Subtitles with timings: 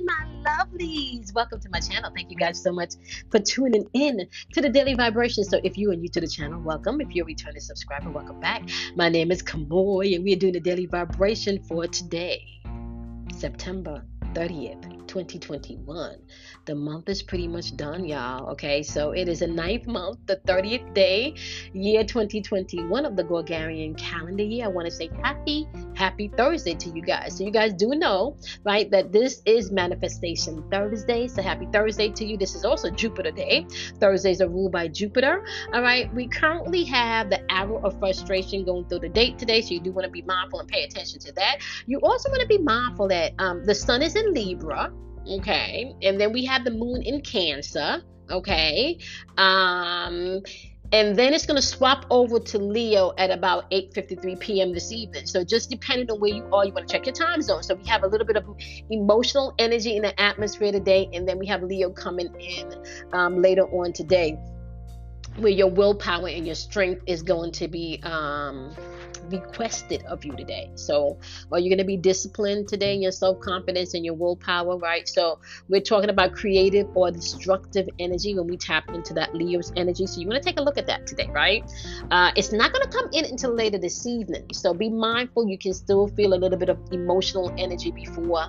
[0.00, 1.34] my lovelies.
[1.34, 2.10] Welcome to my channel.
[2.14, 2.94] Thank you guys so much
[3.30, 5.44] for tuning in to the Daily Vibration.
[5.44, 7.00] So, if you are new to the channel, welcome.
[7.00, 8.68] If you're a returning subscriber, welcome back.
[8.96, 12.42] My name is Kamoy, and we are doing the Daily Vibration for today,
[13.34, 14.92] September 30th.
[15.12, 16.16] 2021.
[16.64, 18.48] The month is pretty much done, y'all.
[18.52, 21.34] Okay, so it is a ninth month, the 30th day,
[21.74, 24.64] year 2021 of the Gregorian calendar year.
[24.64, 25.68] I want to say happy,
[26.02, 27.36] happy Thursday to you guys.
[27.36, 31.28] So, you guys do know, right, that this is Manifestation Thursday.
[31.28, 32.36] So, happy Thursday to you.
[32.36, 33.66] This is also Jupiter Day.
[34.00, 35.44] Thursdays are ruled by Jupiter.
[35.72, 39.60] All right, we currently have the arrow of frustration going through the date today.
[39.60, 41.58] So, you do want to be mindful and pay attention to that.
[41.86, 44.92] You also want to be mindful that um, the sun is in Libra
[45.28, 48.98] okay and then we have the moon in cancer okay
[49.38, 50.42] um
[50.92, 55.26] and then it's going to swap over to leo at about 8.53 p.m this evening.
[55.26, 57.62] So just depending on where you are you want to check your time zone.
[57.62, 58.44] So we have a little bit of
[58.90, 62.74] emotional energy in the atmosphere today and then we have leo coming in
[63.12, 64.38] um, later on today
[65.36, 68.74] where your willpower and your strength is going to be um,
[69.30, 70.70] requested of you today.
[70.74, 71.18] So,
[71.50, 75.08] are you going to be disciplined today in your self confidence and your willpower, right?
[75.08, 80.06] So, we're talking about creative or destructive energy when we tap into that Leo's energy.
[80.06, 81.62] So, you want to take a look at that today, right?
[82.10, 84.46] Uh, it's not going to come in until later this evening.
[84.52, 85.48] So, be mindful.
[85.48, 88.46] You can still feel a little bit of emotional energy before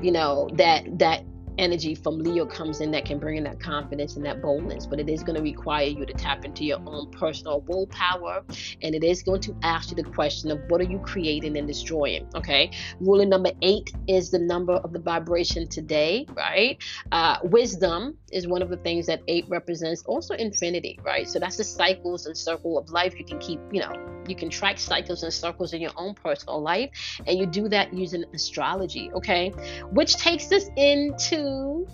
[0.00, 1.24] you know that that
[1.58, 4.98] energy from Leo comes in that can bring in that confidence and that boldness, but
[5.00, 8.44] it is going to require you to tap into your own personal willpower
[8.82, 11.66] and it is going to ask you the question of what are you creating and
[11.66, 12.28] destroying.
[12.34, 16.82] Okay, ruling number eight is the number of the vibration today, right?
[17.10, 21.28] Uh, wisdom is one of the things that eight represents, also infinity, right?
[21.28, 23.18] So that's the cycles and circle of life.
[23.18, 26.60] You can keep, you know, you can track cycles and circles in your own personal
[26.62, 26.90] life,
[27.26, 29.50] and you do that using astrology, okay?
[29.90, 31.86] Which takes us into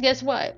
[0.00, 0.56] guess what?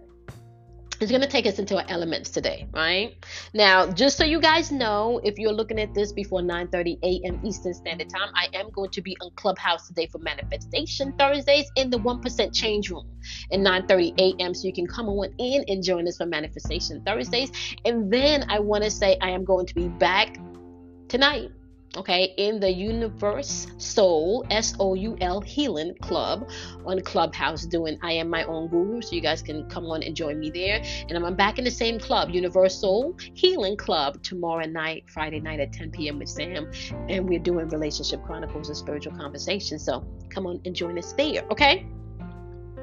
[1.00, 3.15] It's going to take us into our elements today, right?
[3.55, 7.41] Now, just so you guys know, if you're looking at this before 9:30 a.m.
[7.44, 11.91] Eastern Standard Time, I am going to be on Clubhouse today for Manifestation Thursdays in
[11.91, 13.04] the 1% Change Room
[13.53, 14.54] at 9:30 a.m.
[14.54, 17.53] So you can come on in and join us for Manifestation Thursdays.
[17.84, 20.37] And then I want to say I am going to be back
[21.09, 21.51] tonight
[21.97, 26.47] okay in the universe soul s-o-u-l healing club
[26.85, 30.15] on clubhouse doing i am my own guru so you guys can come on and
[30.15, 30.83] join me there.
[31.09, 35.61] And i'm back in the same club universe soul healing club tomorrow night friday night
[35.61, 36.71] at 10 p.m with sam.
[37.09, 41.43] And we're doing relationship chronicles and spiritual conversations so come on and join us there
[41.51, 41.87] okay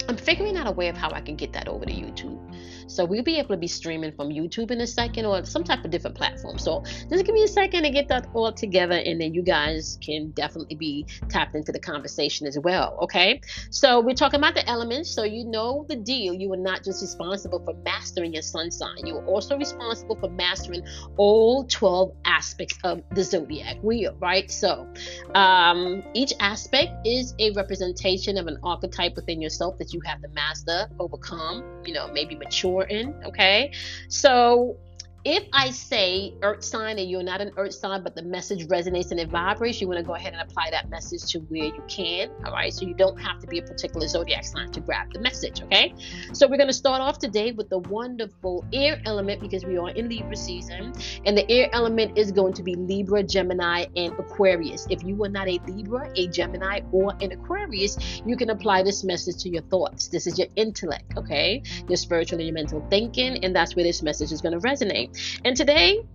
[0.08, 2.40] I'm figuring out a way of how I can get that over to YouTube.
[2.88, 5.84] So we'll be able to be streaming from YouTube in a second or some type
[5.84, 6.60] of different platform.
[6.60, 9.98] So just give me a second to get that all together and then you guys
[10.02, 12.98] can definitely be tapped into the conversation as well.
[13.02, 13.42] Okay.
[13.72, 15.10] So we're talking about the elements.
[15.12, 16.34] So you know the deal.
[16.34, 19.06] You are not just responsible for mastering your sun sign.
[19.06, 20.86] You are also responsible for mastering
[21.18, 24.50] all 12 aspects of the zodiac wheel, right?
[24.52, 24.88] So
[25.34, 30.28] um, each aspect is a representation of an archetype within yourself that you have to
[30.30, 33.16] master, overcome, you know, maybe mature in.
[33.26, 33.72] Okay.
[34.10, 34.78] So
[35.26, 39.10] if I say earth sign and you're not an earth sign, but the message resonates
[39.10, 41.84] and it vibrates, you want to go ahead and apply that message to where you
[41.88, 42.30] can.
[42.46, 42.72] All right.
[42.72, 45.64] So you don't have to be a particular zodiac sign to grab the message.
[45.64, 45.96] Okay.
[46.34, 49.90] So we're going to start off today with the wonderful air element because we are
[49.90, 50.94] in Libra season.
[51.26, 54.86] And the air element is going to be Libra, Gemini, and Aquarius.
[54.92, 59.04] If you are not a Libra, a Gemini, or an Aquarius, you can apply this
[59.04, 60.08] message to your thoughts.
[60.08, 61.18] This is your intellect.
[61.18, 61.64] Okay.
[61.90, 63.44] Your spiritual and your mental thinking.
[63.44, 65.14] And that's where this message is going to resonate.
[65.44, 66.06] And today,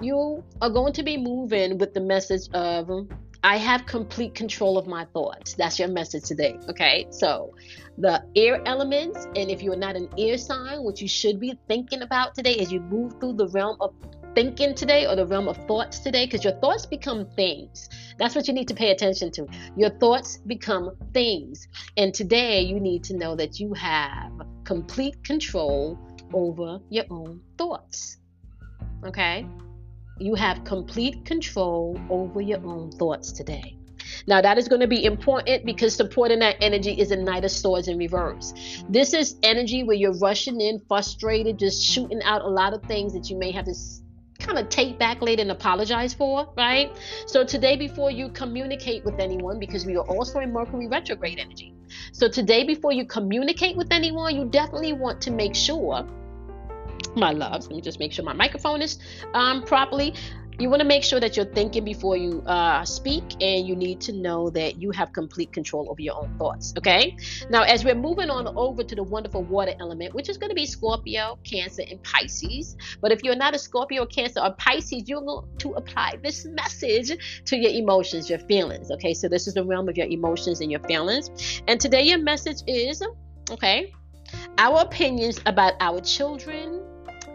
[0.00, 3.08] you are going to be moving with the message of
[3.44, 5.54] I have complete control of my thoughts.
[5.54, 6.58] That's your message today.
[6.68, 7.06] Okay.
[7.10, 7.54] So,
[7.96, 12.02] the air elements, and if you're not an air sign, what you should be thinking
[12.02, 13.94] about today as you move through the realm of
[14.34, 17.88] thinking today or the realm of thoughts today, because your thoughts become things.
[18.18, 19.46] That's what you need to pay attention to.
[19.76, 21.68] Your thoughts become things.
[21.96, 24.32] And today, you need to know that you have
[24.64, 25.98] complete control
[26.32, 28.18] over your own thoughts.
[29.04, 29.46] Okay?
[30.18, 33.78] You have complete control over your own thoughts today.
[34.26, 37.50] Now, that is going to be important because supporting that energy is a Knight of
[37.50, 38.52] Swords in reverse.
[38.88, 43.12] This is energy where you're rushing in, frustrated, just shooting out a lot of things
[43.14, 43.74] that you may have to
[44.38, 46.90] kind of take back later and apologize for, right?
[47.26, 51.74] So, today, before you communicate with anyone, because we are also in Mercury retrograde energy.
[52.12, 56.06] So, today, before you communicate with anyone, you definitely want to make sure
[57.16, 57.66] my loves.
[57.66, 58.98] Let me just make sure my microphone is
[59.34, 60.14] um, properly.
[60.58, 64.00] you want to make sure that you're thinking before you uh, speak and you need
[64.00, 67.16] to know that you have complete control over your own thoughts okay
[67.48, 70.54] now as we're moving on over to the wonderful water element which is going to
[70.54, 75.22] be scorpio cancer and pisces but if you're not a scorpio cancer or pisces you're
[75.22, 79.64] going to apply this message to your emotions your feelings okay so this is the
[79.64, 83.02] realm of your emotions and your feelings and today your message is
[83.50, 83.92] okay
[84.58, 86.82] our opinions about our children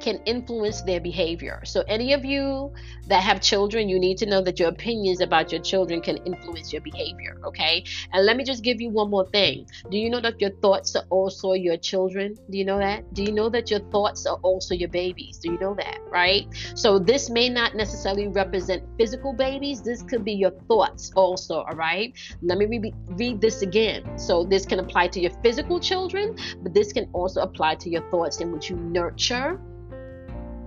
[0.03, 1.61] can influence their behavior.
[1.63, 2.73] So, any of you
[3.07, 6.73] that have children, you need to know that your opinions about your children can influence
[6.73, 7.37] your behavior.
[7.45, 7.83] Okay.
[8.11, 9.65] And let me just give you one more thing.
[9.89, 12.35] Do you know that your thoughts are also your children?
[12.49, 13.13] Do you know that?
[13.13, 15.37] Do you know that your thoughts are also your babies?
[15.37, 15.99] Do you know that?
[16.11, 16.47] Right.
[16.75, 19.81] So, this may not necessarily represent physical babies.
[19.81, 21.61] This could be your thoughts also.
[21.61, 22.13] All right.
[22.41, 24.17] Let me re- read this again.
[24.17, 28.03] So, this can apply to your physical children, but this can also apply to your
[28.11, 29.59] thoughts in which you nurture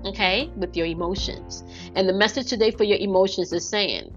[0.05, 1.65] okay, with your emotions.
[1.95, 4.15] And the message today for your emotions is saying,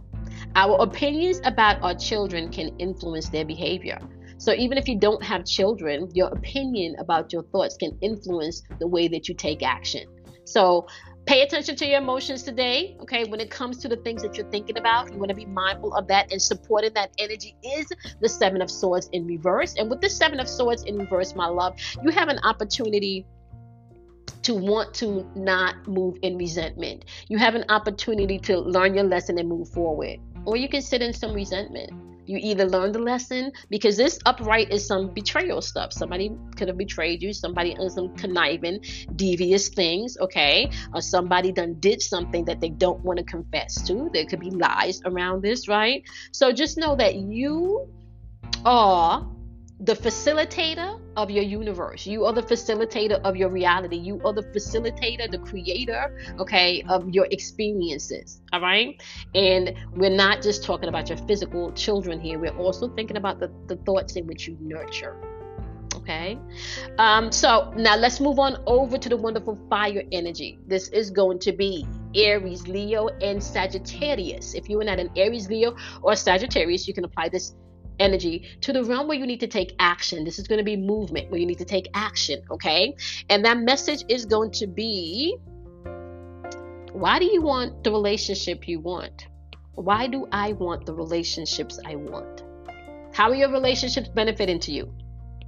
[0.56, 4.00] our opinions about our children can influence their behavior.
[4.38, 8.88] So even if you don't have children, your opinion about your thoughts can influence the
[8.88, 10.08] way that you take action.
[10.46, 10.88] So
[11.26, 13.26] pay attention to your emotions today, okay?
[13.26, 15.94] When it comes to the things that you're thinking about, you want to be mindful
[15.94, 17.86] of that and supporting that energy is
[18.22, 19.76] the 7 of swords in reverse.
[19.76, 23.28] And with the 7 of swords in reverse, my love, you have an opportunity
[24.44, 27.06] to want to not move in resentment.
[27.28, 30.20] You have an opportunity to learn your lesson and move forward.
[30.46, 31.92] Or you can sit in some resentment.
[32.26, 35.92] You either learn the lesson because this upright is some betrayal stuff.
[35.92, 40.70] Somebody could have betrayed you, somebody done some conniving, devious things, okay?
[40.94, 44.12] Or somebody done did something that they don't want to confess to.
[44.14, 46.04] There could be lies around this, right?
[46.32, 47.90] So just know that you
[48.64, 49.28] are
[49.82, 52.06] the facilitator of your universe.
[52.06, 53.96] You are the facilitator of your reality.
[53.96, 58.42] You are the facilitator, the creator, okay, of your experiences.
[58.52, 59.02] All right.
[59.36, 63.52] And we're not just talking about your physical children here, we're also thinking about the,
[63.68, 65.16] the thoughts in which you nurture.
[65.96, 66.38] Okay.
[66.98, 70.60] Um, so now let's move on over to the wonderful fire energy.
[70.68, 71.86] This is going to be
[72.16, 74.56] Aries, Leo, and Sagittarius.
[74.56, 77.54] If you are not an Aries, Leo, or Sagittarius, you can apply this
[78.00, 80.24] energy to the realm where you need to take action.
[80.24, 82.96] This is going to be movement where you need to take action, okay?
[83.30, 85.38] And that message is going to be
[86.92, 89.28] why do you want the relationship you want?
[89.76, 92.44] Why do I want the relationships I want?
[93.14, 94.94] How are your relationships benefiting to you?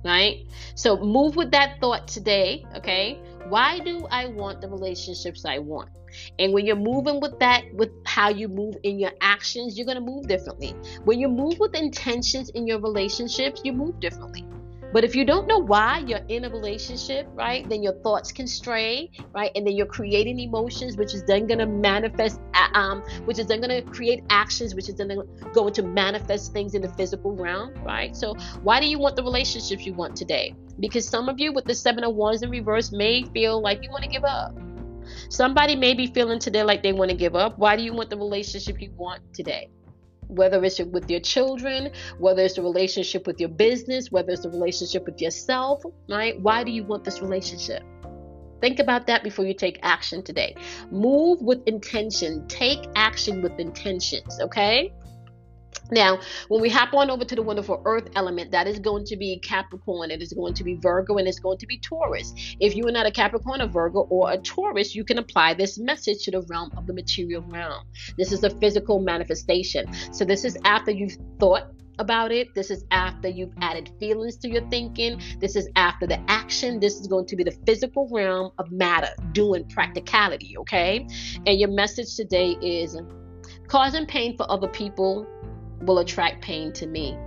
[0.04, 0.46] Right?
[0.76, 3.20] So move with that thought today, okay?
[3.50, 5.90] Why do I want the relationships I want?
[6.40, 9.98] And when you're moving with that, with how you move in your actions, you're going
[9.98, 10.76] to move differently.
[11.04, 14.46] When you move with intentions in your relationships, you move differently.
[14.94, 18.46] But if you don't know why you're in a relationship, right, then your thoughts can
[18.46, 23.02] stray, right, and then you're creating emotions, which is then going to manifest, uh, um,
[23.26, 25.18] which is then going to create actions, which is then
[25.54, 28.16] going to manifest things in the physical realm, right?
[28.16, 30.54] So, why do you want the relationships you want today?
[30.80, 33.90] Because some of you with the seven of wands in reverse may feel like you
[33.92, 34.54] want to give up
[35.30, 37.58] Somebody may be feeling today like they want to give up.
[37.58, 39.70] Why do you want the relationship you want today?
[40.28, 44.50] Whether it's with your children, whether it's the relationship with your business, whether it's the
[44.50, 46.40] relationship with yourself, right?
[46.40, 47.84] Why do you want this relationship?
[48.62, 50.56] Think about that before you take action today.
[50.92, 52.48] Move with intention.
[52.48, 54.94] Take action with intentions, okay?
[55.92, 59.18] Now, when we hop on over to the wonderful earth element, that is going to
[59.18, 62.34] be Capricorn, it is going to be Virgo, and it's going to be Taurus.
[62.60, 65.78] If you are not a Capricorn, a Virgo, or a Taurus, you can apply this
[65.78, 67.86] message to the realm of the material realm.
[68.18, 69.86] This is a physical manifestation.
[70.14, 72.54] So, this is after you've thought about it.
[72.56, 75.22] This is after you've added feelings to your thinking.
[75.40, 76.80] This is after the action.
[76.80, 81.06] This is going to be the physical realm of matter, doing practicality, okay?
[81.46, 82.98] And your message today is
[83.68, 85.28] causing pain for other people
[85.84, 87.18] will attract pain to me.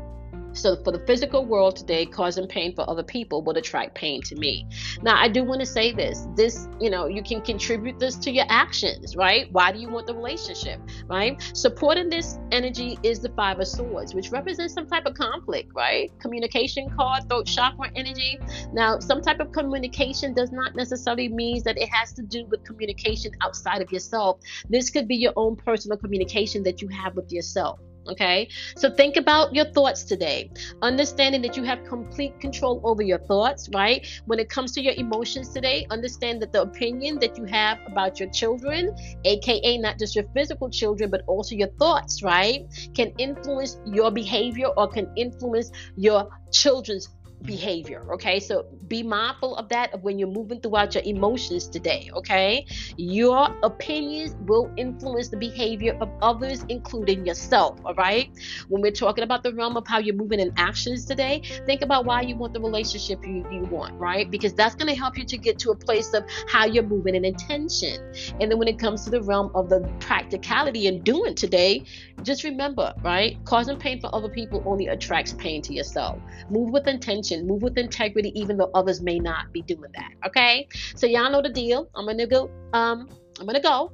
[0.54, 4.36] So, for the physical world today, causing pain for other people will attract pain to
[4.36, 4.68] me.
[5.02, 8.30] Now, I do want to say this this, you know, you can contribute this to
[8.30, 9.50] your actions, right?
[9.50, 11.42] Why do you want the relationship, right?
[11.54, 16.12] Supporting this energy is the Five of Swords, which represents some type of conflict, right?
[16.20, 18.38] Communication card, throat chakra energy.
[18.72, 22.62] Now, some type of communication does not necessarily mean that it has to do with
[22.62, 24.38] communication outside of yourself.
[24.68, 29.16] This could be your own personal communication that you have with yourself Okay, so think
[29.16, 30.50] about your thoughts today,
[30.82, 34.06] understanding that you have complete control over your thoughts, right?
[34.26, 38.20] When it comes to your emotions today, understand that the opinion that you have about
[38.20, 38.94] your children,
[39.24, 44.66] aka not just your physical children, but also your thoughts, right, can influence your behavior
[44.76, 47.08] or can influence your children's
[47.44, 48.40] behavior okay?
[48.40, 52.66] So be mindful of that when you're moving throughout your emotions today okay?
[52.96, 58.30] Your opinions will influence the behavior of others including yourself all right?
[58.68, 62.04] When we're talking about the realm of how you're moving in actions today think about
[62.04, 64.30] why you want the relationship you, you want right?
[64.30, 67.14] Because that's going to help you to get to a place of how you're moving
[67.14, 68.00] in intention.
[68.40, 71.84] And then when it comes to the realm of the practicality and doing today
[72.22, 73.38] just remember right?
[73.44, 76.18] Causing pain for other people only attracts pain to yourself.
[76.50, 80.12] Move with intention move with integrity, even though others may not be doing that.
[80.26, 81.88] Okay, so y'all know the deal.
[81.94, 82.50] I'm gonna go.
[82.72, 83.08] Um,
[83.40, 83.92] I'm gonna go.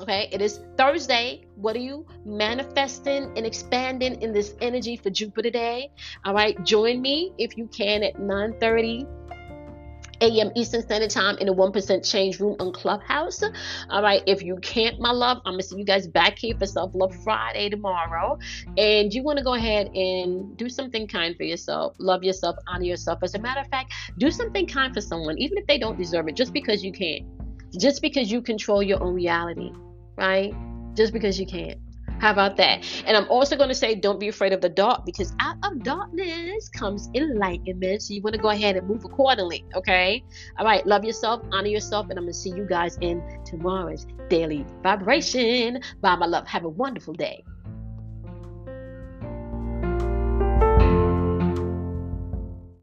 [0.00, 1.44] Okay, it is Thursday.
[1.56, 5.90] What are you manifesting and expanding in this energy for Jupiter Day?
[6.24, 9.06] All right, join me if you can at 9 30
[10.22, 10.52] a.m.
[10.54, 13.40] Eastern Standard Time in the 1% Change Room on Clubhouse.
[13.40, 13.90] Mm-hmm.
[13.90, 16.56] All right, if you can't, my love, I'm going to see you guys back here
[16.56, 18.38] for Self Love Friday tomorrow.
[18.78, 22.84] And you want to go ahead and do something kind for yourself, love yourself, honor
[22.84, 23.18] yourself.
[23.22, 26.28] As a matter of fact, do something kind for someone, even if they don't deserve
[26.28, 27.28] it, just because you can.
[27.78, 29.72] Just because you control your own reality,
[30.16, 30.54] right?
[30.94, 31.74] Just because you can.
[32.22, 32.86] How about that?
[33.04, 35.82] And I'm also going to say, don't be afraid of the dark because out of
[35.82, 38.00] darkness comes enlightenment.
[38.00, 39.64] So you want to go ahead and move accordingly.
[39.74, 40.22] Okay.
[40.56, 40.86] All right.
[40.86, 45.80] Love yourself, honor yourself, and I'm going to see you guys in tomorrow's daily vibration.
[46.00, 46.46] Bye, my love.
[46.46, 47.42] Have a wonderful day.